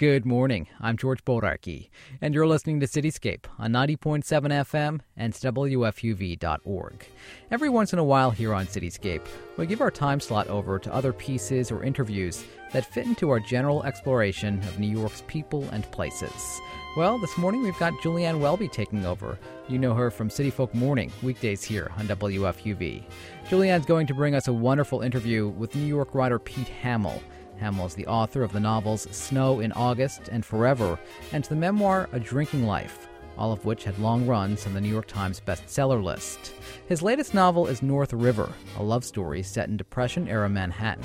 [0.00, 0.66] Good morning.
[0.80, 1.90] I'm George Bodarky,
[2.22, 7.06] and you're listening to Cityscape on 90.7 FM and WFUV.org.
[7.50, 9.26] Every once in a while here on Cityscape,
[9.58, 12.42] we give our time slot over to other pieces or interviews
[12.72, 16.58] that fit into our general exploration of New York's people and places.
[16.96, 19.38] Well, this morning we've got Julianne Welby taking over.
[19.68, 23.04] You know her from City Folk Morning, weekdays here on WFUV.
[23.50, 27.22] Julianne's going to bring us a wonderful interview with New York writer Pete Hamill.
[27.60, 30.98] Hamill is the author of the novels Snow in August and Forever,
[31.32, 34.88] and the memoir A Drinking Life, all of which had long runs on the New
[34.88, 36.54] York Times bestseller list.
[36.88, 41.04] His latest novel is North River, a love story set in Depression era Manhattan.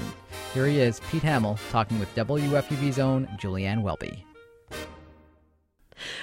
[0.54, 4.26] Here he is, Pete Hamill, talking with WFUV's own Julianne Welby.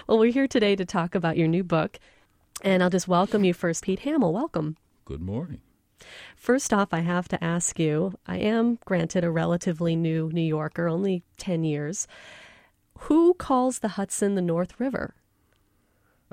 [0.06, 1.98] Well, we're here today to talk about your new book,
[2.62, 4.32] and I'll just welcome you first, Pete Hamill.
[4.32, 4.76] Welcome.
[5.04, 5.60] Good morning.
[6.36, 10.88] First off, I have to ask you I am, granted, a relatively new New Yorker,
[10.88, 12.06] only 10 years.
[13.00, 15.14] Who calls the Hudson the North River?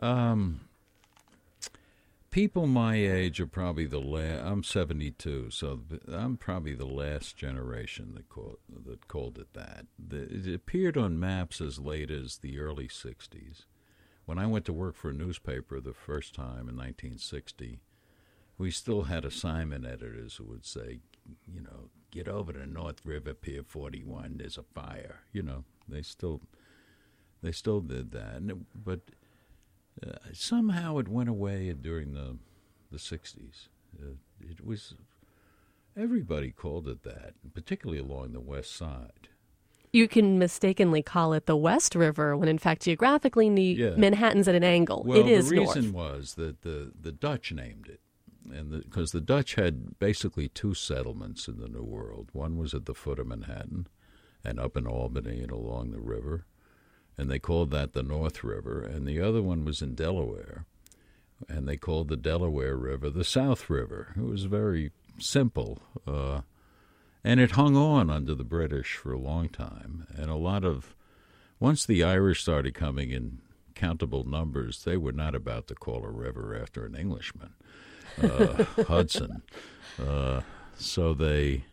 [0.01, 0.61] Um,
[2.31, 4.45] people my age are probably the last.
[4.45, 9.85] I'm 72, so I'm probably the last generation that called that called it that.
[9.97, 13.65] The, it appeared on maps as late as the early 60s.
[14.25, 17.79] When I went to work for a newspaper the first time in 1960,
[18.59, 20.99] we still had assignment editors who would say,
[21.51, 24.35] you know, get over to North River Pier 41.
[24.37, 25.21] There's a fire.
[25.31, 26.41] You know, they still
[27.41, 28.41] they still did that,
[28.75, 28.99] but
[30.05, 32.37] uh, somehow it went away during the
[32.91, 33.69] the 60s.
[33.97, 34.93] Uh, it was
[35.97, 39.29] everybody called it that, particularly along the west side.
[39.93, 43.95] You can mistakenly call it the West River when, in fact, geographically, yeah.
[43.95, 45.03] Manhattan's at an angle.
[45.03, 45.93] Well, it is the reason north.
[45.95, 47.99] was that the, the Dutch named it
[48.51, 52.29] and because the, the, Dutch had basically two settlements in the New World.
[52.33, 53.87] One was at the foot of Manhattan,
[54.43, 56.45] and up in Albany and along the river,
[57.17, 58.81] and they called that the North River.
[58.81, 60.65] And the other one was in Delaware,
[61.47, 64.13] and they called the Delaware River the South River.
[64.17, 66.41] It was very simple, uh,
[67.23, 70.07] and it hung on under the British for a long time.
[70.15, 70.95] And a lot of
[71.59, 73.39] once the Irish started coming in
[73.75, 77.53] countable numbers, they were not about to call a river after an Englishman
[78.23, 79.41] uh, Hudson.
[80.01, 80.41] Uh,
[80.77, 81.65] so they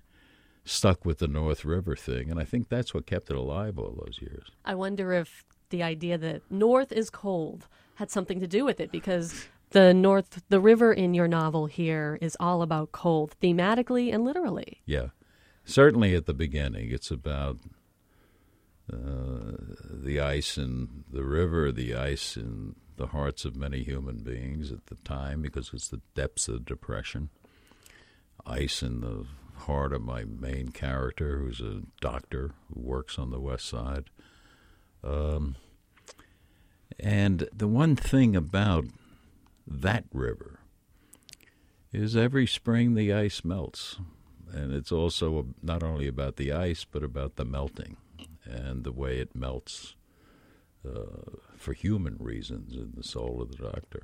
[0.65, 4.03] stuck with the North River thing, and I think that's what kept it alive all
[4.05, 4.49] those years.
[4.65, 8.91] I wonder if the idea that North is cold had something to do with it,
[8.91, 14.25] because the North, the river in your novel here is all about cold, thematically and
[14.25, 14.83] literally.
[14.87, 15.09] Yeah,
[15.65, 17.59] certainly at the beginning, it's about
[18.93, 19.57] uh,
[19.89, 24.87] the ice in the river, the ice in the hearts of many human beings at
[24.87, 27.31] the time because it's the depths of depression.
[28.47, 29.27] Ice in the
[29.61, 34.05] heart of my main character, who's a doctor who works on the west side.
[35.03, 35.57] Um,
[36.99, 38.87] and the one thing about
[39.67, 40.61] that river
[41.93, 43.97] is every spring the ice melts.
[44.53, 47.97] And it's also not only about the ice, but about the melting
[48.45, 49.97] and the way it melts
[50.87, 54.03] uh, for human reasons in the soul of the doctor.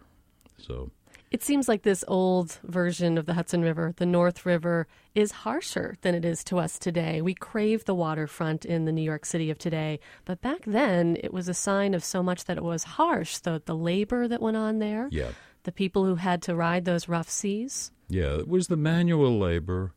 [0.58, 0.90] So
[1.30, 5.96] it seems like this old version of the Hudson River, the North River, is harsher
[6.02, 7.22] than it is to us today.
[7.22, 11.32] We crave the waterfront in the New York City of today, but back then it
[11.32, 13.38] was a sign of so much that it was harsh.
[13.38, 15.30] The the labor that went on there, yeah,
[15.62, 17.92] the people who had to ride those rough seas.
[18.08, 19.94] Yeah, it was the manual labor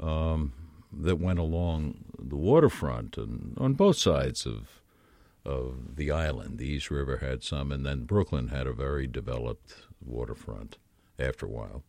[0.00, 0.52] um,
[0.92, 4.82] that went along the waterfront and on both sides of
[5.46, 6.58] of the island.
[6.58, 9.74] The East River had some, and then Brooklyn had a very developed
[10.04, 10.76] waterfront
[11.18, 11.84] after a while.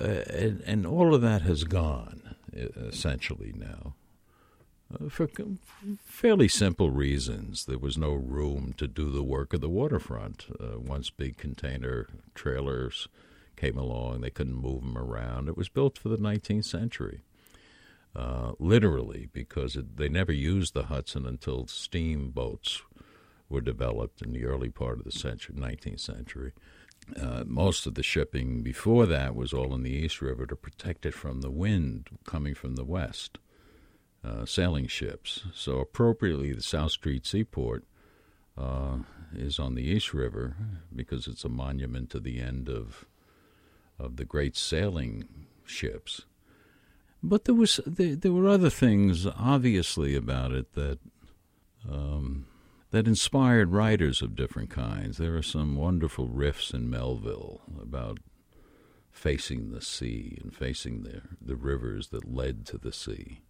[0.00, 3.94] Uh, and, and, all of that has gone essentially now.
[4.92, 5.28] Uh, for
[6.04, 7.64] fairly simple reasons.
[7.64, 10.46] There was no room to do the work of the waterfront.
[10.60, 13.08] Uh, once big container trailers
[13.56, 15.48] came along, they couldn't move them around.
[15.48, 17.22] It was built for the 19th century.
[18.16, 22.82] Uh, literally, because it, they never used the Hudson until steamboats
[23.48, 26.52] were developed in the early part of the century, 19th century.
[27.20, 31.04] Uh, most of the shipping before that was all in the East River to protect
[31.04, 33.38] it from the wind coming from the west,
[34.22, 35.42] uh, sailing ships.
[35.52, 37.84] So, appropriately, the South Street Seaport
[38.56, 38.98] uh,
[39.34, 40.56] is on the East River
[40.94, 43.04] because it's a monument to the end of
[43.98, 45.24] of the great sailing
[45.64, 46.22] ships.
[47.26, 50.98] But there was there, there were other things obviously about it that
[51.90, 52.46] um,
[52.90, 55.16] that inspired writers of different kinds.
[55.16, 58.18] There are some wonderful riffs in Melville about
[59.10, 63.40] facing the sea and facing the the rivers that led to the sea.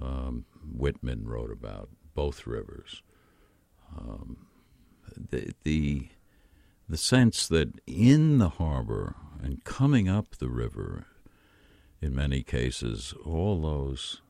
[0.00, 3.02] Um, Whitman wrote about both rivers.
[3.94, 4.46] Um,
[5.14, 6.08] the, the
[6.88, 11.08] the sense that in the harbor and coming up the river,
[12.02, 14.20] in many cases, all those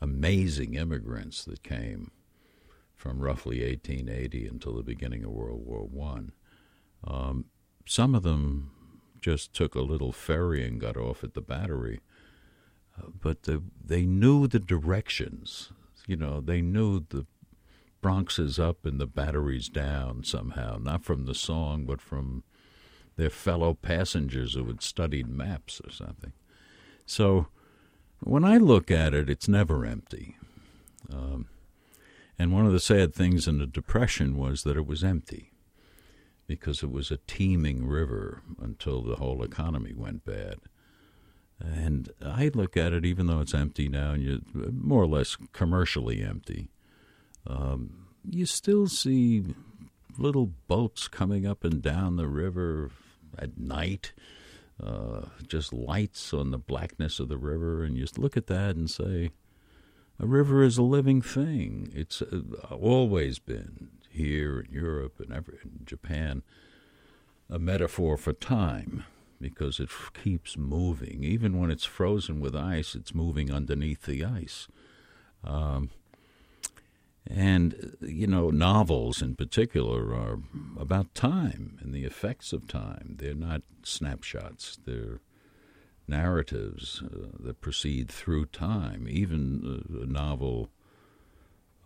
[0.00, 2.10] amazing immigrants that came
[2.96, 6.32] from roughly 1880 until the beginning of World War One.
[7.06, 7.46] Um,
[7.86, 8.72] some of them
[9.20, 12.00] just took a little ferry and got off at the battery,
[12.98, 15.70] uh, but the, they knew the directions.
[16.06, 17.24] You know, they knew the
[18.00, 22.42] Bronx is up and the battery's down somehow, not from the song, but from
[23.16, 26.32] their fellow passengers who had studied maps or something.
[27.06, 27.48] So
[28.20, 30.36] when I look at it, it's never empty.
[31.12, 31.48] Um,
[32.38, 35.52] and one of the sad things in the Depression was that it was empty
[36.46, 40.56] because it was a teeming river until the whole economy went bad.
[41.60, 45.36] And I look at it, even though it's empty now, and you more or less
[45.52, 46.68] commercially empty,
[47.46, 49.54] um, you still see
[50.18, 52.90] little boats coming up and down the river
[53.38, 54.12] at night,
[54.82, 58.90] uh, just lights on the blackness of the river, and just look at that and
[58.90, 59.30] say,
[60.18, 61.90] a river is a living thing.
[61.94, 62.40] It's uh,
[62.70, 66.42] always been here in Europe and ever in Japan
[67.50, 69.04] a metaphor for time
[69.40, 71.24] because it f- keeps moving.
[71.24, 74.68] Even when it's frozen with ice, it's moving underneath the ice.
[75.42, 75.90] Um,
[77.26, 80.40] and, you know, novels in particular are
[80.78, 83.16] about time and the effects of time.
[83.18, 85.20] They're not snapshots, they're
[86.06, 89.06] narratives uh, that proceed through time.
[89.08, 90.70] Even uh, a novel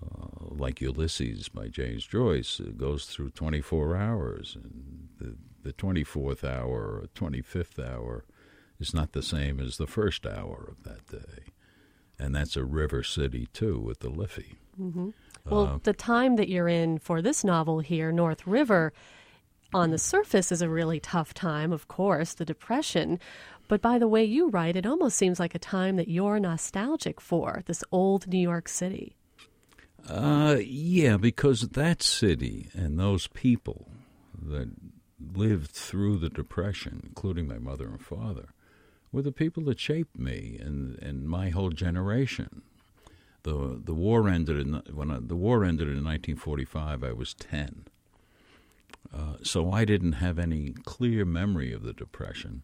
[0.05, 7.03] uh, like Ulysses by James Joyce goes through 24 hours, and the, the 24th hour
[7.03, 8.25] or 25th hour
[8.81, 11.53] is not the same as the first hour of that day.
[12.19, 14.57] And that's a river city, too, with the Liffey.
[14.81, 15.11] Mm-hmm.
[15.45, 18.93] Well, uh, the time that you're in for this novel here, North River,
[19.75, 23.19] on the surface is a really tough time, of course, the Depression.
[23.69, 27.21] But by the way you write, it almost seems like a time that you're nostalgic
[27.21, 29.15] for, this old New York City.
[30.09, 33.89] Uh, yeah, because that city and those people
[34.41, 34.71] that
[35.35, 38.49] lived through the Depression, including my mother and father,
[39.13, 42.63] were the people that shaped me and, and my whole generation.
[43.43, 47.05] The the war ended in when I, the war ended in 1945.
[47.05, 47.87] I was 10,
[49.15, 52.63] uh, so I didn't have any clear memory of the Depression.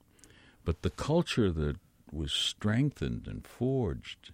[0.65, 1.76] But the culture that
[2.11, 4.32] was strengthened and forged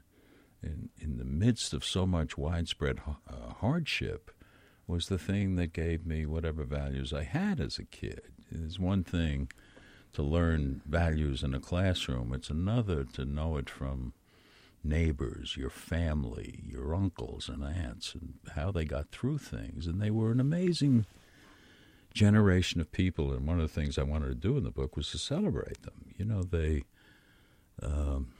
[0.63, 4.31] in, in the midst of so much widespread uh, hardship
[4.87, 8.33] was the thing that gave me whatever values I had as a kid.
[8.51, 9.51] It's one thing
[10.13, 14.13] to learn values in a classroom, it's another to know it from
[14.83, 19.87] neighbors, your family, your uncles and aunts, and how they got through things.
[19.87, 21.07] And they were an amazing
[22.15, 24.97] generation of people, and one of the things I wanted to do in the book
[24.97, 26.07] was to celebrate them.
[26.17, 26.85] You know, they
[27.83, 28.33] um,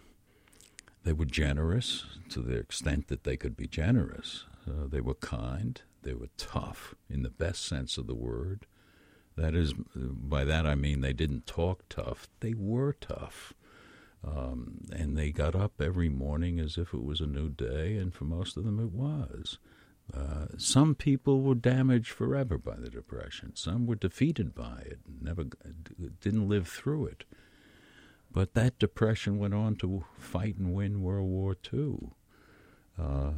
[1.05, 4.45] they were generous to the extent that they could be generous.
[4.69, 5.81] Uh, they were kind.
[6.03, 8.67] They were tough in the best sense of the word.
[9.37, 12.29] That is, by that I mean they didn't talk tough.
[12.41, 13.55] They were tough.
[14.27, 18.13] Um, and they got up every morning as if it was a new day, and
[18.13, 19.59] for most of them it was.
[20.15, 23.55] Uh, some people were damaged forever by the depression.
[23.55, 25.45] Some were defeated by it, never
[26.21, 27.25] didn't live through it.
[28.33, 32.11] But that depression went on to fight and win World War II.
[32.99, 33.31] Uh,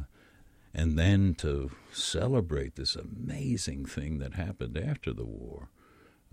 [0.73, 5.69] and then to celebrate this amazing thing that happened after the war,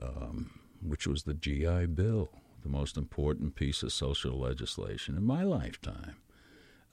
[0.01, 0.51] um,
[0.83, 2.31] which was the GI Bill,
[2.63, 6.17] the most important piece of social legislation in my lifetime.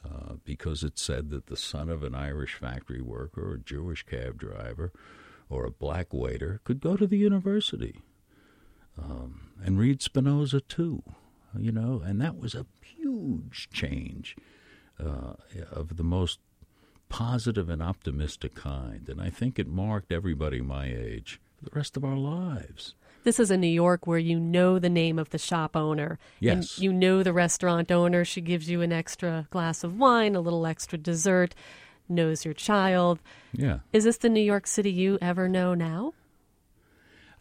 [0.06, 4.04] Uh, because it said that the son of an Irish factory worker or a Jewish
[4.04, 4.94] cab driver
[5.50, 8.02] or a black waiter could go to the university
[8.98, 11.04] um, and read Spinoza too,
[11.58, 14.36] you know, and that was a huge change
[15.00, 15.34] uh,
[15.72, 16.40] of the most
[17.10, 19.08] positive and optimistic kind.
[19.10, 22.96] And I think it marked everybody my age for the rest of our lives.
[23.28, 26.18] This is in New York where you know the name of the shop owner.
[26.40, 26.54] Yes.
[26.54, 28.24] And you know the restaurant owner.
[28.24, 31.54] She gives you an extra glass of wine, a little extra dessert,
[32.08, 33.20] knows your child.
[33.52, 33.80] Yeah.
[33.92, 36.14] Is this the New York City you ever know now?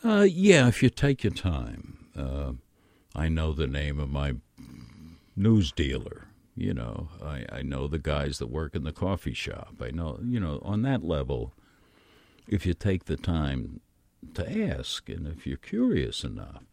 [0.05, 1.99] Uh, yeah, if you take your time.
[2.19, 2.55] Uh,
[3.15, 4.35] I know the name of my
[5.37, 6.27] news dealer.
[6.57, 9.77] You know, I, I know the guys that work in the coffee shop.
[9.81, 11.55] I know, you know, on that level,
[12.49, 13.83] if you take the time
[14.35, 16.65] to ask, and if you're curious enough.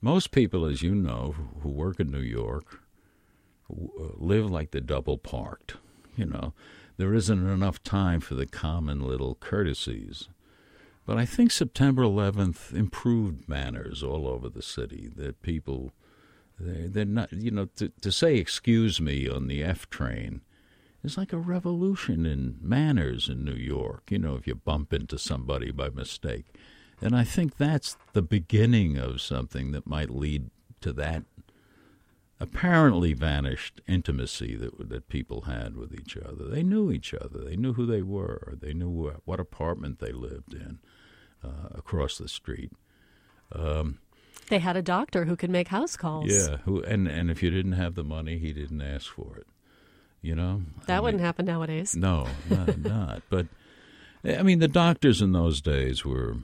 [0.00, 2.80] Most people, as you know, who work in New York,
[3.70, 5.76] uh, live like they're double parked.
[6.16, 6.52] You know,
[6.96, 10.28] there isn't enough time for the common little courtesies.
[11.06, 15.10] But I think September 11th improved manners all over the city.
[15.14, 15.92] That people,
[16.58, 20.42] they're not, you know, to, to say excuse me on the F train
[21.04, 25.18] is like a revolution in manners in New York, you know, if you bump into
[25.18, 26.46] somebody by mistake.
[27.00, 31.24] And I think that's the beginning of something that might lead to that
[32.40, 36.46] apparently vanished intimacy that that people had with each other.
[36.48, 37.38] They knew each other.
[37.38, 38.54] They knew who they were.
[38.60, 40.78] They knew what apartment they lived in
[41.42, 42.72] uh, across the street.
[43.52, 43.98] Um,
[44.48, 46.30] they had a doctor who could make house calls.
[46.30, 49.46] Yeah, who and and if you didn't have the money, he didn't ask for it.
[50.24, 51.94] You know that I wouldn't mean, happen nowadays.
[51.94, 53.22] No, not, not.
[53.28, 53.46] But
[54.24, 56.36] I mean, the doctors in those days were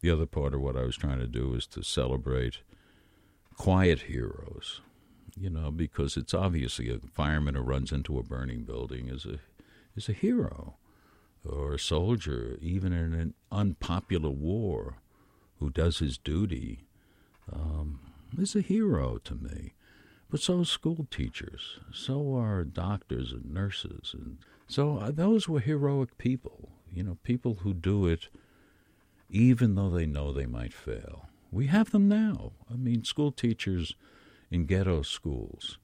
[0.00, 2.58] the other part of what I was trying to do was to celebrate
[3.56, 4.80] quiet heroes,
[5.38, 9.38] you know, because it's obviously a fireman who runs into a burning building is a
[9.94, 10.74] is a hero,
[11.48, 14.96] or a soldier, even in an unpopular war,
[15.60, 16.88] who does his duty,
[17.52, 18.00] um,
[18.36, 19.74] is a hero to me.
[20.32, 26.16] But so are school teachers, so are doctors and nurses, and so those were heroic
[26.16, 26.70] people.
[26.90, 28.30] You know, people who do it
[29.28, 31.28] even though they know they might fail.
[31.50, 32.52] We have them now.
[32.70, 33.94] I mean, school teachers
[34.50, 35.76] in ghetto schools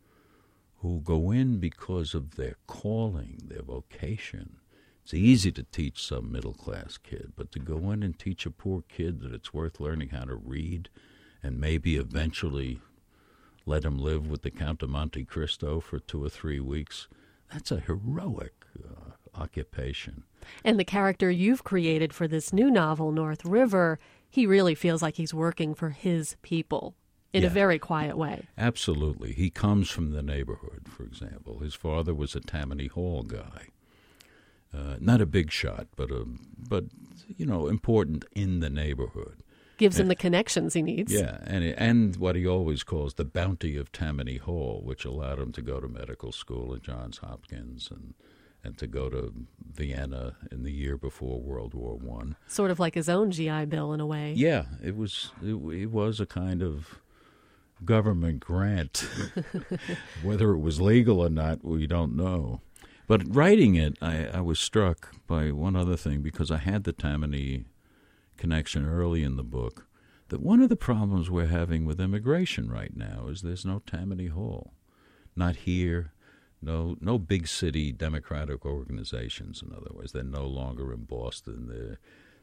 [0.79, 4.57] who go in because of their calling, their vocation.
[5.03, 8.51] It's easy to teach some middle class kid, but to go in and teach a
[8.51, 10.89] poor kid that it's worth learning how to read
[11.43, 12.81] and maybe eventually
[13.69, 17.07] let him live with the Count of Monte Cristo for two or three weeks,
[17.53, 20.25] that's a heroic uh, occupation.
[20.65, 23.99] And the character you've created for this new novel, North River,
[24.29, 26.95] he really feels like he's working for his people
[27.33, 27.49] in yeah.
[27.49, 28.47] a very quiet way.
[28.57, 29.33] Absolutely.
[29.33, 31.59] He comes from the neighborhood, for example.
[31.59, 33.69] His father was a Tammany Hall guy.
[34.73, 36.25] Uh, not a big shot, but a,
[36.59, 36.85] but
[37.27, 39.43] you know important in the neighborhood.
[39.79, 41.13] Gives him the connections he needs.
[41.13, 45.53] Yeah, and and what he always calls the bounty of Tammany Hall, which allowed him
[45.53, 48.15] to go to medical school at Johns Hopkins and
[48.65, 49.33] and to go to
[49.73, 52.37] Vienna in the year before World War One.
[52.49, 54.35] Sort of like his own GI Bill in a way.
[54.37, 55.31] Yeah, it was.
[55.43, 57.01] It, it was a kind of
[57.85, 59.09] government grant.
[60.23, 62.61] Whether it was legal or not, we don't know.
[63.07, 66.93] But writing it, I, I was struck by one other thing because I had the
[66.93, 67.65] Tammany
[68.39, 69.87] connection early in the book.
[70.29, 74.27] That one of the problems we're having with immigration right now is there's no Tammany
[74.27, 74.73] Hall.
[75.37, 76.13] Not here,
[76.61, 82.01] no no big city democratic organizations in other words they're no longer in boston they're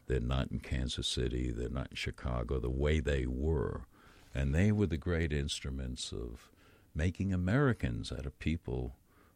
[0.07, 3.85] they're not in kansas city they're not in chicago the way they were
[4.33, 6.49] and they were the great instruments of
[6.93, 8.95] making americans out of people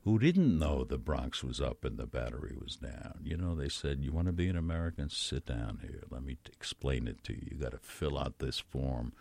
[0.09, 3.69] who didn't know the bronx was up and the battery was down you know they
[3.69, 7.23] said you want to be an american sit down here let me t- explain it
[7.23, 9.13] to you you got to fill out this form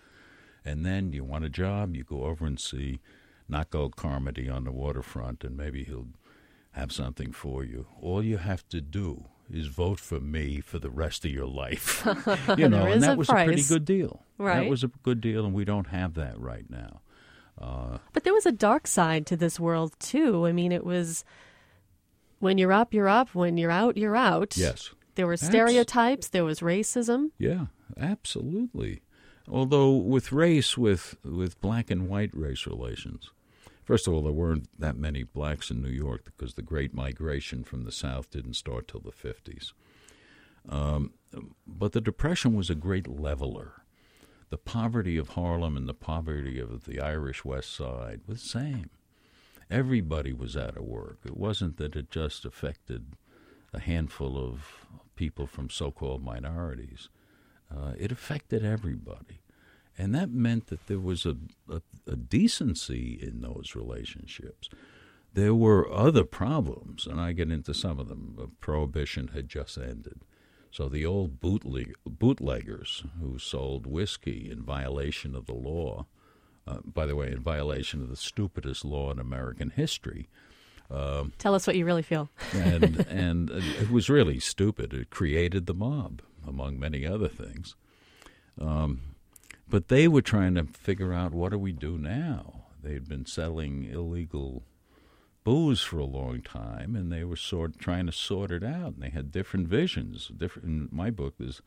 [0.64, 3.00] and then you want a job you go over and see
[3.49, 6.09] Naco Carmody on the waterfront, and maybe he'll
[6.73, 7.87] have something for you.
[8.00, 12.07] All you have to do is vote for me for the rest of your life.
[12.59, 13.45] you know, and that was price.
[13.45, 14.23] a pretty good deal.
[14.37, 14.62] Right.
[14.62, 17.00] That was a good deal, and we don't have that right now.
[17.61, 20.47] Uh, but there was a dark side to this world too.
[20.47, 21.25] I mean, it was
[22.38, 23.35] when you're up, you're up.
[23.35, 24.57] When you're out, you're out.
[24.57, 24.91] Yes.
[25.17, 26.27] There were stereotypes.
[26.27, 27.31] Abs- there was racism.
[27.38, 27.67] Yeah,
[27.99, 29.03] absolutely.
[29.50, 33.31] Although with race, with with black and white race relations,
[33.88, 37.65] First of all, there weren't that many blacks in New York because the Great Migration
[37.65, 39.73] from the South didn't start till the 50s.
[40.69, 41.15] Um,
[41.67, 43.77] but the Depression was a great leveler.
[44.50, 48.90] The poverty of Harlem and the poverty of the Irish West Side was the same.
[49.71, 51.19] Everybody was out of work.
[51.25, 53.17] It wasn't that it just affected
[53.73, 57.09] a handful of people from so called minorities,
[57.71, 59.43] uh, it affected everybody.
[59.99, 61.37] And that meant that there was a,
[61.69, 64.71] a, a decency in those relationships.
[65.35, 68.52] There were other problems, and I get into some of them.
[68.61, 70.21] Prohibition had just ended.
[70.71, 76.07] So the old bootleg- bootleggers who sold whiskey in violation of the law,
[76.67, 80.29] uh, by the way, in violation of the stupidest law in American history.
[80.91, 82.31] Um, Tell us what you really feel.
[82.53, 84.93] and and it was really stupid.
[84.95, 87.75] It created the mob, among many other things.
[88.61, 89.01] Um,
[89.69, 92.65] but they were trying to figure out what do we do now?
[92.83, 94.63] They'd been selling illegal
[95.49, 98.95] for a long time, and they were sort of trying to sort it out.
[98.95, 100.28] And they had different visions.
[100.28, 100.69] Different.
[100.69, 101.62] In my book, there's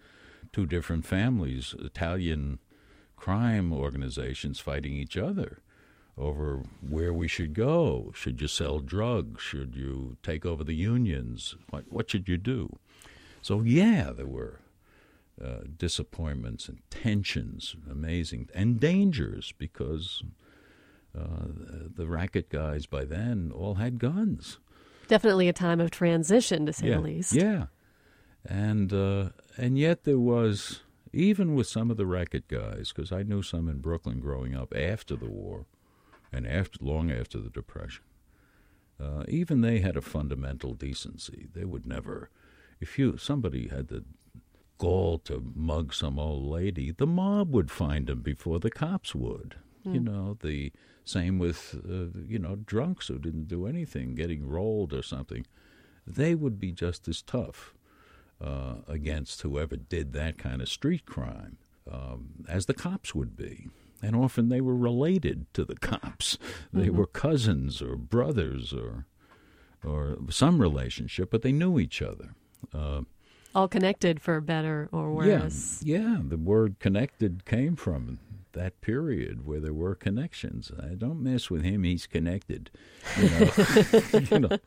[0.54, 2.60] two different families: Italian
[3.16, 5.62] crime organizations fighting each other
[6.16, 8.12] over where we should go.
[8.14, 9.42] Should you sell drugs?
[9.42, 11.56] Should you take over the unions?
[11.72, 12.78] What what should you do?
[13.42, 14.60] So yeah, there were
[15.44, 20.22] uh, disappointments and tensions, amazing, and dangers because
[21.18, 21.48] uh,
[21.96, 24.60] the racket guys by then all had guns.
[25.08, 27.34] Definitely a time of transition, to say yeah, the least.
[27.34, 27.66] Yeah,
[28.46, 30.82] and uh, and yet there was
[31.14, 34.74] even with some of the racket guys, because I knew some in Brooklyn growing up
[34.76, 35.66] after the war,
[36.32, 38.04] and after long after the Depression.
[39.00, 41.48] Uh, even they had a fundamental decency.
[41.54, 42.30] They would never,
[42.80, 44.06] if you somebody had the
[44.78, 49.56] gall to mug some old lady, the mob would find him before the cops would.
[49.86, 49.94] Mm.
[49.94, 50.72] You know the
[51.04, 55.46] same with uh, you know drunks who didn't do anything, getting rolled or something.
[56.06, 57.74] They would be just as tough
[58.44, 61.58] uh, against whoever did that kind of street crime
[61.92, 63.68] um, as the cops would be.
[64.02, 66.38] And often they were related to the cops.
[66.74, 66.98] They mm-hmm.
[66.98, 69.06] were cousins or brothers or
[69.84, 72.36] or some relationship, but they knew each other.
[72.74, 73.02] Uh,
[73.56, 75.82] All connected for better or worse.
[75.84, 78.20] Yeah, yeah, the word connected came from
[78.54, 80.72] that period where there were connections.
[80.82, 82.72] I don't mess with him; he's connected.
[83.18, 83.52] You know,
[84.32, 84.58] you know.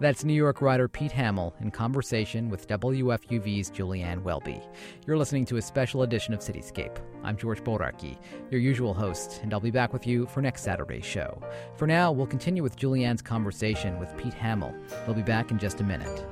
[0.00, 4.60] That's New York writer Pete Hamill in conversation with WFUV's Julianne Welby.
[5.06, 6.98] You're listening to a special edition of Cityscape.
[7.22, 8.18] I'm George Bodarky,
[8.50, 11.40] your usual host, and I'll be back with you for next Saturday's show.
[11.76, 14.74] For now, we'll continue with Julianne's conversation with Pete Hamill.
[15.06, 16.26] We'll be back in just a minute.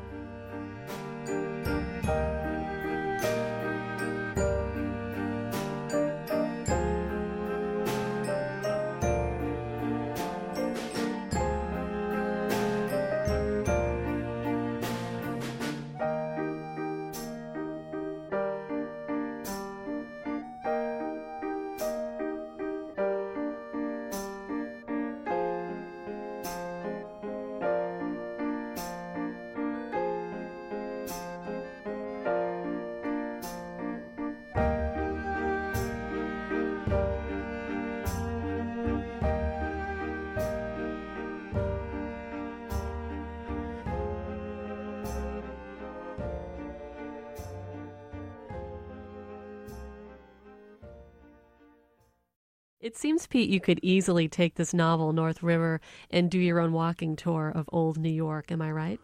[52.82, 56.72] It seems, Pete, you could easily take this novel, North River, and do your own
[56.72, 58.50] walking tour of old New York.
[58.50, 59.00] Am I right?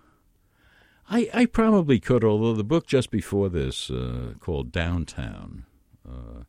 [1.08, 5.64] I, I probably could, although the book just before this, uh, called Downtown,
[6.06, 6.42] uh,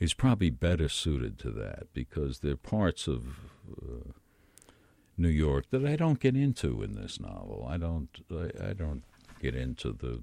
[0.00, 3.24] is probably better suited to that because there are parts of
[3.80, 4.10] uh,
[5.16, 7.64] New York that I don't get into in this novel.
[7.68, 8.08] I don't.
[8.30, 9.02] I, I don't
[9.40, 10.22] get into the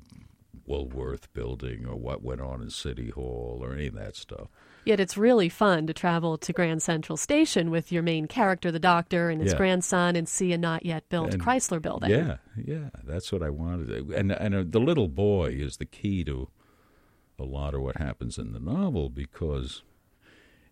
[0.65, 4.47] Woolworth building or what went on in City Hall or any of that stuff.
[4.85, 8.79] Yet it's really fun to travel to Grand Central Station with your main character, the
[8.79, 9.57] doctor, and his yeah.
[9.57, 12.11] grandson, and see a not yet built and, Chrysler building.
[12.11, 14.11] Yeah, yeah, that's what I wanted.
[14.11, 16.49] And and uh, the little boy is the key to
[17.39, 19.81] a lot of what happens in the novel because,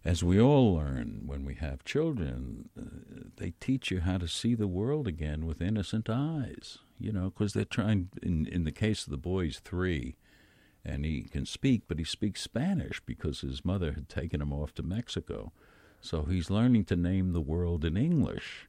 [0.06, 4.54] as we all learn when we have children, uh, they teach you how to see
[4.54, 6.78] the world again with innocent eyes.
[7.04, 8.10] You know, because they're trying.
[8.22, 10.16] In in the case of the boys, three
[10.86, 14.74] and he can speak, but he speaks Spanish because his mother had taken him off
[14.76, 15.52] to Mexico.
[16.02, 18.68] So he's learning to name the world in English.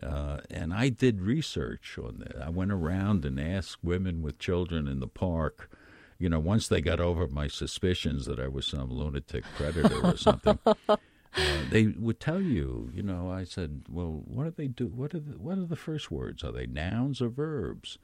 [0.00, 2.40] Uh, and I did research on that.
[2.40, 5.70] I went around and asked women with children in the park,
[6.18, 10.16] you know, once they got over my suspicions that I was some lunatic predator or
[10.16, 10.58] something.
[11.36, 13.30] Uh, they would tell you, you know.
[13.30, 14.86] I said, "Well, what do they do?
[14.86, 16.42] What are the what are the first words?
[16.42, 17.98] Are they nouns or verbs?"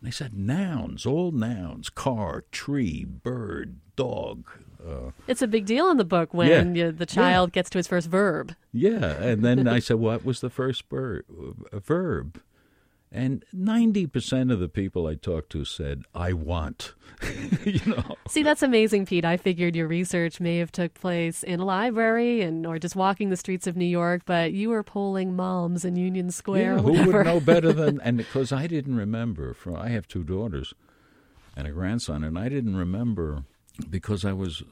[0.00, 4.48] And they said nouns, all nouns car, tree, bird, dog.
[4.84, 7.54] Uh, it's a big deal in the book when yeah, you, the child yeah.
[7.54, 8.54] gets to his first verb.
[8.72, 9.20] Yeah.
[9.20, 11.18] And then I said, What was the first uh,
[11.72, 12.40] verb?
[13.10, 16.92] And 90% of the people I talked to said, I want.
[17.64, 18.16] you know.
[18.28, 19.24] See, that's amazing, Pete.
[19.24, 23.30] I figured your research may have took place in a library and or just walking
[23.30, 26.76] the streets of New York, but you were polling moms in Union Square.
[26.76, 30.22] Yeah, who would know better than and because I didn't remember for I have two
[30.22, 30.74] daughters
[31.56, 33.44] and a grandson, and I didn't remember
[33.88, 34.62] because I was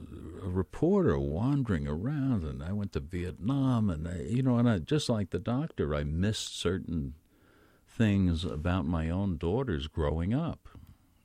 [0.44, 4.78] a reporter wandering around and I went to Vietnam and I, you know and I
[4.78, 7.14] just like the doctor I missed certain
[7.96, 10.68] things about my own daughters growing up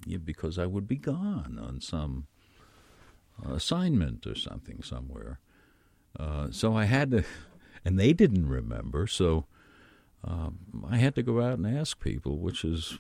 [0.06, 2.28] yeah, because I would be gone on some
[3.48, 5.40] assignment or something somewhere.
[6.20, 7.24] Uh, so I had to,
[7.86, 9.46] and they didn't remember, so
[10.24, 13.00] um, I had to go out and ask people, which is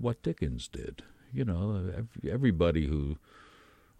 [0.00, 1.02] what Dickens did.
[1.32, 1.92] You know,
[2.28, 3.18] everybody who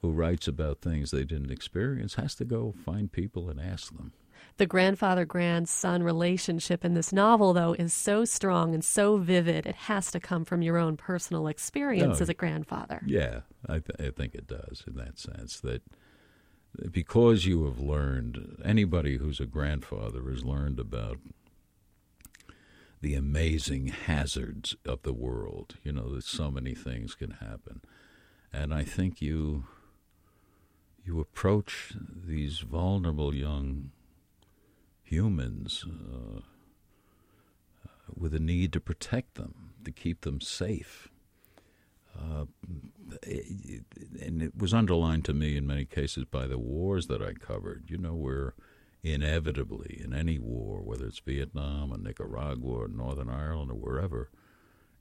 [0.03, 4.13] who writes about things they didn't experience has to go find people and ask them.
[4.57, 9.65] The grandfather grandson relationship in this novel, though, is so strong and so vivid.
[9.67, 12.23] It has to come from your own personal experience No.
[12.23, 13.01] as a grandfather.
[13.07, 15.83] Yeah, I, th- I think it does in that sense that
[16.91, 21.19] because you have learned, anybody who's a grandfather has learned about
[23.01, 25.77] the amazing hazards of the world.
[25.83, 27.81] You know that so many things can happen,
[28.53, 29.65] and I think you
[31.03, 33.91] you approach these vulnerable young
[35.11, 36.41] humans uh,
[38.15, 41.09] with a need to protect them, to keep them safe.
[42.17, 42.45] Uh,
[44.21, 47.85] and it was underlined to me in many cases by the wars that I covered.
[47.89, 48.55] You know, where
[49.03, 54.31] inevitably in any war, whether it's Vietnam or Nicaragua or Northern Ireland or wherever,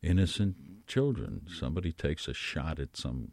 [0.01, 3.31] innocent children, somebody takes a shot at some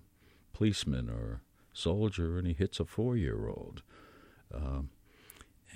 [0.52, 3.82] policeman or soldier and he hits a four year old.
[4.52, 4.90] Um,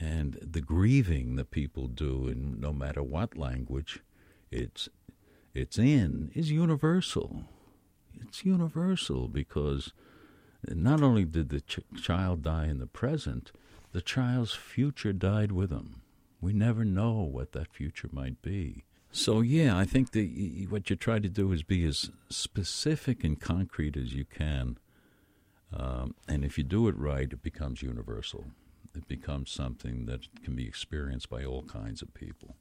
[0.01, 4.01] and the grieving that people do in no matter what language
[4.51, 4.89] it's
[5.53, 7.45] it's in is universal.
[8.21, 9.93] It's universal because
[10.69, 13.53] not only did the ch- child die in the present,
[13.93, 16.03] the child's future died with him.
[16.41, 18.85] We never know what that future might be.
[19.13, 23.41] So yeah, I think that what you try to do is be as specific and
[23.41, 24.79] concrete as you can,
[25.73, 28.47] um, and if you do it right, it becomes universal.
[28.95, 32.57] It becomes something that can be experienced by all kinds of people.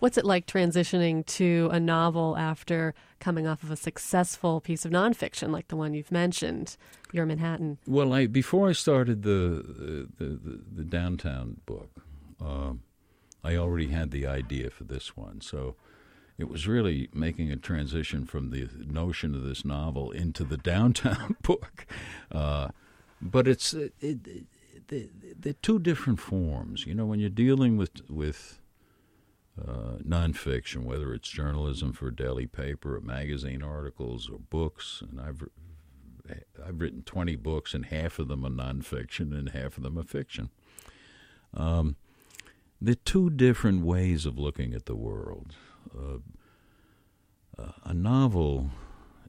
[0.00, 4.90] What's it like transitioning to a novel after coming off of a successful piece of
[4.90, 6.76] nonfiction like the one you've mentioned,
[7.12, 7.78] Your Manhattan?
[7.86, 11.90] Well, I before I started the the, the, the downtown book,
[12.40, 12.82] um,
[13.42, 15.40] I already had the idea for this one.
[15.40, 15.76] So
[16.38, 21.36] it was really making a transition from the notion of this novel into the downtown
[21.42, 21.86] book.
[22.32, 22.68] Uh,
[23.20, 24.46] but it's it, it,
[24.90, 26.86] it, they're two different forms.
[26.86, 28.60] You know, when you're dealing with with
[29.60, 35.20] uh, nonfiction, whether it's journalism for a daily paper, or magazine articles, or books, and
[35.20, 35.44] I've
[36.64, 40.04] I've written 20 books, and half of them are nonfiction and half of them are
[40.04, 40.50] fiction.
[41.52, 41.96] Um,
[42.80, 45.54] they're two different ways of looking at the world.
[45.96, 46.18] Uh,
[47.56, 48.70] uh, a novel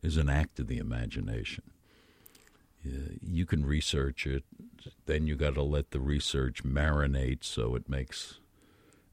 [0.02, 1.63] is an act of the imagination.
[2.86, 4.44] Uh, you can research it,
[5.06, 8.39] then you got to let the research marinate so it makes,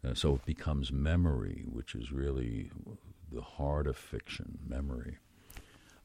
[0.07, 2.71] uh, so it becomes memory, which is really
[3.31, 5.19] the heart of fiction, memory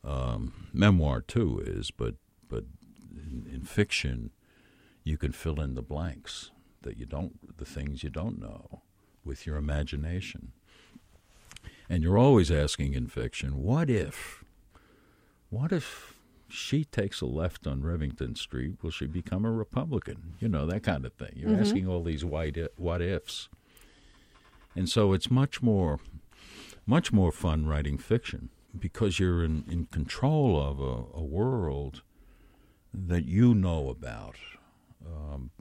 [0.08, 2.16] um, memoir too is, but
[2.48, 2.64] but
[3.16, 4.32] in, in fiction,
[5.04, 6.52] you can fill in the blanks
[6.82, 8.84] that you don't, the things you don't know,
[9.26, 10.54] with your imagination.
[11.90, 14.44] And you're always asking in fiction, what if?
[15.50, 16.17] What if
[16.50, 18.76] she takes a left on Rivington Street?
[18.82, 20.36] Will she become a Republican?
[20.40, 21.34] You know that kind of thing.
[21.36, 21.60] You're Mhm.
[21.60, 23.50] asking all these what ifs,
[24.76, 26.00] and so it's much more,
[26.86, 32.02] much more fun writing fiction because you're in, in control of a, a world
[32.94, 34.36] that you know about.
[35.06, 35.52] Um,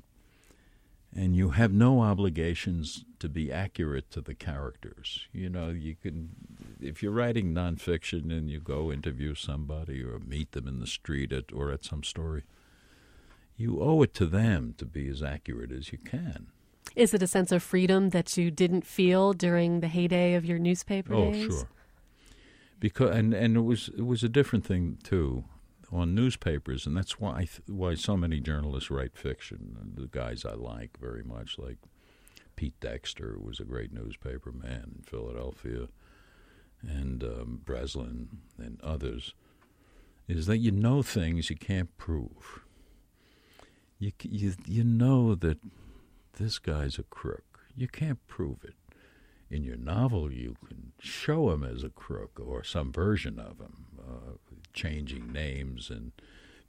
[1.15, 5.29] and you have no obligations to be accurate to the characters.
[5.33, 6.31] You know, you can,
[6.81, 11.33] if you're writing nonfiction and you go interview somebody or meet them in the street
[11.33, 12.45] at, or at some story,
[13.57, 16.49] you owe it to them to be as accurate as you can.
[16.95, 20.59] Is it a sense of freedom that you didn't feel during the heyday of your
[20.59, 21.45] newspaper Oh, days?
[21.47, 21.69] sure.
[22.79, 25.45] Because and and it was it was a different thing too
[25.91, 29.95] on newspapers, and that's why I th- why so many journalists write fiction.
[29.95, 31.79] The guys I like very much, like
[32.55, 35.89] Pete Dexter, who was a great newspaper man in Philadelphia,
[36.89, 39.35] and um, Breslin and others,
[40.29, 42.65] is that you know things you can't prove.
[43.99, 45.59] You you you know that
[46.39, 47.61] this guy's a crook.
[47.77, 48.75] You can't prove it
[49.51, 53.87] in your novel, you can show him as a crook or some version of him,
[53.99, 54.33] uh,
[54.73, 56.13] changing names and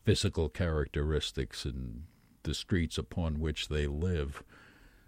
[0.03, 2.03] physical characteristics and
[2.43, 4.43] the streets upon which they live.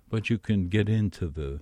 [0.10, 1.62] But you can get into the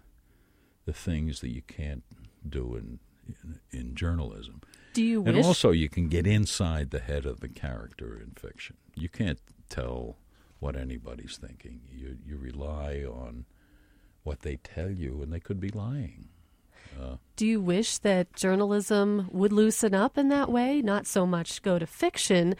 [0.85, 2.03] the things that you can't
[2.47, 2.99] do in
[3.43, 4.61] in, in journalism.
[4.93, 8.31] Do you And wish also, you can get inside the head of the character in
[8.31, 8.77] fiction.
[8.95, 10.17] You can't tell
[10.59, 11.81] what anybody's thinking.
[11.91, 13.45] You you rely on
[14.23, 16.29] what they tell you, and they could be lying.
[16.99, 20.81] Uh, do you wish that journalism would loosen up in that way?
[20.81, 22.55] Not so much go to fiction,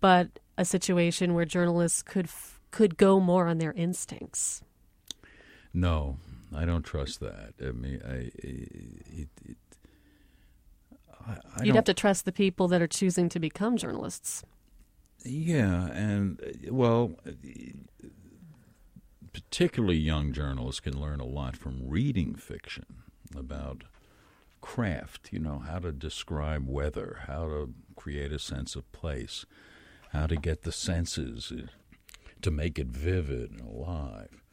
[0.00, 4.62] but a situation where journalists could f- could go more on their instincts.
[5.72, 6.18] no,
[6.54, 7.54] I don't trust that.
[7.60, 9.56] I mean, I it, it,
[11.26, 14.42] I, I You'd have to trust the people that are choosing to become journalists.
[15.24, 17.12] Yeah, and well,
[19.32, 22.86] particularly young journalists can learn a lot from reading fiction
[23.34, 23.84] about
[24.60, 29.44] craft, you know, how to describe weather, how to create a sense of place,
[30.12, 31.52] how to get the senses
[32.42, 34.43] to make it vivid and alive,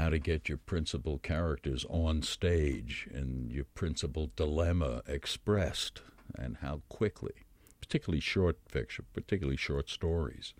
[0.00, 6.00] how to get your principal characters on stage and your principal dilemma expressed,
[6.34, 7.34] and how quickly,
[7.82, 10.54] particularly short fiction, particularly short stories,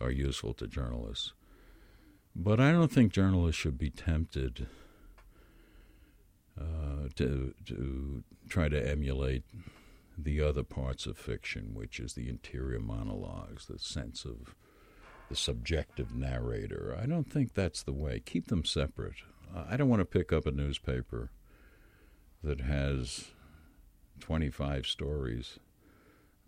[0.00, 1.34] are useful to journalists.
[2.34, 4.66] But I don't think journalists should be tempted
[6.58, 9.44] uh, to to try to emulate
[10.16, 14.54] the other parts of fiction, which is the interior monologues, the sense of
[15.28, 16.96] the subjective narrator.
[17.00, 18.20] I don't think that's the way.
[18.24, 19.16] Keep them separate.
[19.54, 21.30] I don't want to pick up a newspaper
[22.42, 23.32] that has
[24.20, 25.58] 25 stories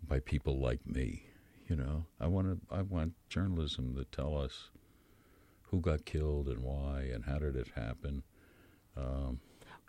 [0.05, 1.23] by people like me.
[1.67, 4.69] You know, I want to, I want journalism to tell us
[5.63, 8.23] who got killed and why and how did it happen.
[8.97, 9.39] Um,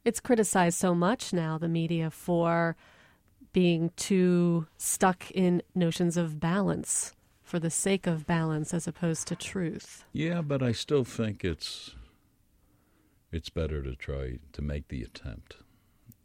[0.05, 2.77] it's criticized so much now, the media, for
[3.53, 7.13] being too stuck in notions of balance
[7.51, 10.05] for the sake of balance as opposed to truth.
[10.13, 11.97] Yeah, but I still think it's
[13.33, 15.57] it's better to try to make the attempt.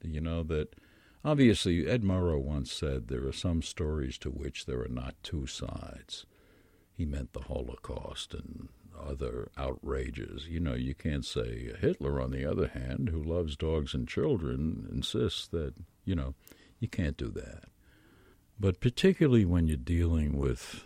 [0.04, 0.76] You know that
[1.24, 5.48] obviously Ed Murrow once said there are some stories to which there are not two
[5.48, 6.28] sides.
[6.94, 10.48] He meant the Holocaust and other outrages.
[10.48, 14.88] You know, you can't say Hitler, on the other hand, who loves dogs and children,
[14.92, 15.74] insists that,
[16.06, 16.36] you know,
[16.80, 17.64] you can't do that.
[18.60, 20.86] But particularly when you're dealing with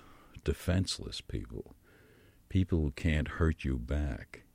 [0.49, 1.75] defenseless people,
[2.49, 4.45] people who can't hurt you back,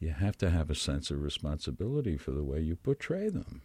[0.00, 3.60] you have to have a sense of responsibility for the way you portray them.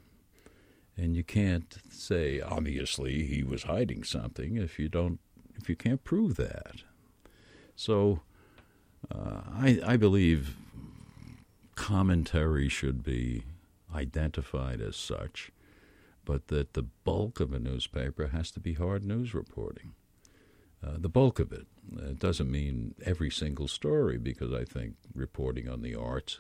[0.98, 5.20] And you can't say, obviously, he was hiding something if you don't,
[5.56, 6.84] if you can't prove that.
[7.78, 8.20] So,
[9.10, 10.58] uh, I, I believe
[11.76, 13.44] commentary should be
[13.96, 15.50] identified as such,
[16.26, 19.94] but that the bulk of a newspaper has to be hard news reporting.
[20.84, 21.68] Uh, the bulk of it.
[21.98, 26.40] It doesn't mean every single story, because I think reporting on the arts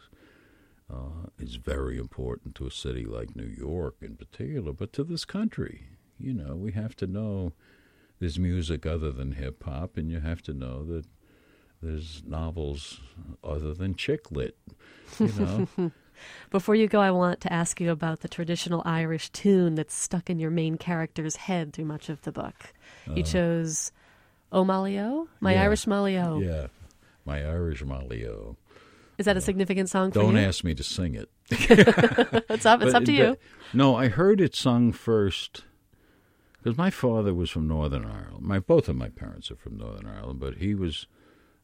[0.91, 5.25] uh, is very important to a city like New York in particular, but to this
[5.25, 5.87] country.
[6.19, 7.53] You know, we have to know
[8.19, 11.05] there's music other than hip hop, and you have to know that
[11.81, 13.01] there's novels
[13.43, 14.57] other than chick lit,
[15.19, 15.33] you
[15.77, 15.91] know.
[16.51, 20.29] Before you go, I want to ask you about the traditional Irish tune that's stuck
[20.29, 22.73] in your main character's head through much of the book.
[23.09, 23.91] Uh, you chose
[24.53, 25.27] O Molly-O?
[25.39, 26.39] My yeah, Irish Molly-O.
[26.39, 26.67] Yeah,
[27.25, 28.55] My Irish Molly-O.
[29.17, 30.37] Is that a significant song for Don't you?
[30.37, 31.29] Don't ask me to sing it.
[31.49, 33.37] it's up, it's but, up to you.
[33.73, 35.63] No, I heard it sung first
[36.57, 38.41] because my father was from Northern Ireland.
[38.41, 41.07] My both of my parents are from Northern Ireland, but he was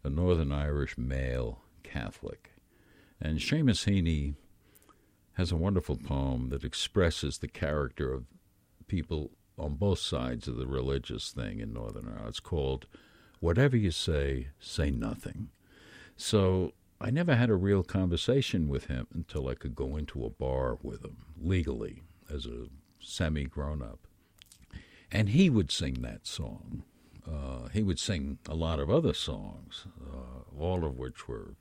[0.03, 2.51] a Northern Irish male Catholic.
[3.21, 4.35] And Seamus Heaney
[5.33, 8.25] has a wonderful poem that expresses the character of
[8.87, 12.29] people on both sides of the religious thing in Northern Ireland.
[12.29, 12.87] It's called
[13.39, 15.49] Whatever You Say, Say Nothing.
[16.15, 20.29] So I never had a real conversation with him until I could go into a
[20.29, 22.67] bar with him legally as a
[22.99, 23.99] semi grown up.
[25.11, 26.83] And he would sing that song.
[27.27, 31.55] Uh, he would sing a lot of other songs, uh, all of which were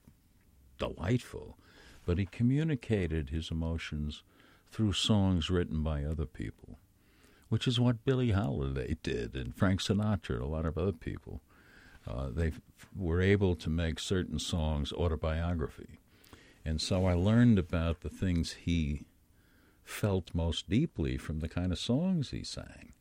[0.78, 1.58] delightful,
[2.06, 4.22] but he communicated his emotions
[4.70, 6.78] through songs written by other people,
[7.48, 11.40] which is what Billie Holiday did and Frank Sinatra and a lot of other people.
[12.06, 12.52] Uh, they
[12.96, 16.00] were able to make certain songs autobiography.
[16.64, 19.06] And so I learned about the things he
[19.84, 22.92] felt most deeply from the kind of songs he sang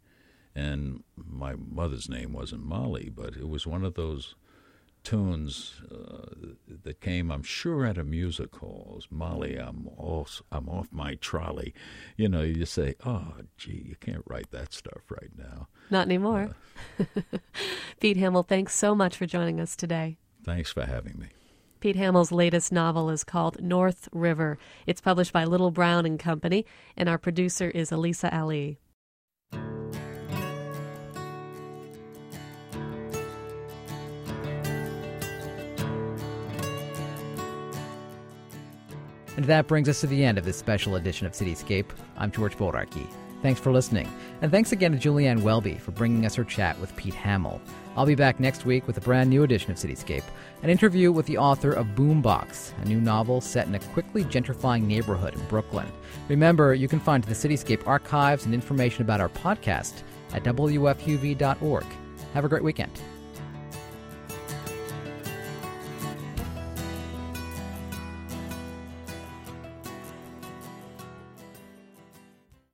[0.58, 4.34] and my mother's name wasn't Molly, but it was one of those
[5.08, 6.26] tunes uh,
[6.84, 9.00] that came, I'm sure, at a music hall.
[9.10, 11.74] Molly, I'm off, I'm off my trolley.
[12.17, 15.70] You know, you say, oh, gee, you can't write that stuff right now.
[15.89, 16.54] Not anymore.
[17.00, 17.06] Uh,
[18.02, 20.17] Pete Hamill, thanks so much for joining us today.
[20.43, 21.28] Thanks for having me.
[21.80, 24.58] Pete Hamill's latest novel is called North River.
[24.86, 26.65] It's published by Little Brown and Company,
[26.98, 28.78] and our producer is Elisa Ali.
[39.38, 41.86] And that brings us to the end of this special edition of Cityscape.
[42.17, 43.08] I'm George Bodarky.
[43.43, 44.12] Thanks for listening.
[44.41, 47.62] And thanks again to Julianne Welby for bringing us her chat with Pete Hamill.
[47.95, 50.23] I'll be back next week with a brand new edition of Cityscape,
[50.63, 54.84] an interview with the author of Boombox, a new novel set in a quickly gentrifying
[54.84, 55.88] neighborhood in Brooklyn.
[56.30, 60.02] Remember, you can find the Cityscape archives and information about our podcast
[60.34, 61.86] at WFUV.org.
[62.34, 63.00] Have a great weekend.